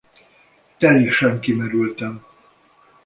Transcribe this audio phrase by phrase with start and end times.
[0.77, 2.25] Teljesen kimerültem.